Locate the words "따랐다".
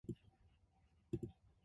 1.29-1.51